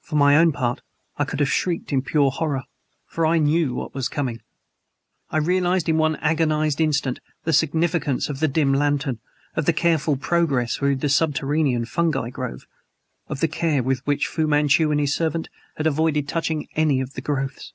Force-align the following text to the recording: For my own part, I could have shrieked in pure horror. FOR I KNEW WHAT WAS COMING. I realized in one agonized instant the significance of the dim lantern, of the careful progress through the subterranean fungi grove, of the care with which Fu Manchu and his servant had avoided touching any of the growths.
For 0.00 0.16
my 0.16 0.36
own 0.36 0.50
part, 0.50 0.82
I 1.16 1.24
could 1.24 1.38
have 1.38 1.48
shrieked 1.48 1.92
in 1.92 2.02
pure 2.02 2.32
horror. 2.32 2.64
FOR 3.06 3.24
I 3.24 3.38
KNEW 3.38 3.72
WHAT 3.76 3.94
WAS 3.94 4.08
COMING. 4.08 4.40
I 5.30 5.36
realized 5.36 5.88
in 5.88 5.96
one 5.96 6.16
agonized 6.16 6.80
instant 6.80 7.20
the 7.44 7.52
significance 7.52 8.28
of 8.28 8.40
the 8.40 8.48
dim 8.48 8.74
lantern, 8.74 9.20
of 9.54 9.66
the 9.66 9.72
careful 9.72 10.16
progress 10.16 10.74
through 10.74 10.96
the 10.96 11.08
subterranean 11.08 11.84
fungi 11.84 12.30
grove, 12.30 12.66
of 13.28 13.38
the 13.38 13.46
care 13.46 13.80
with 13.80 14.04
which 14.04 14.26
Fu 14.26 14.48
Manchu 14.48 14.90
and 14.90 14.98
his 14.98 15.14
servant 15.14 15.48
had 15.76 15.86
avoided 15.86 16.26
touching 16.26 16.66
any 16.74 17.00
of 17.00 17.14
the 17.14 17.20
growths. 17.22 17.72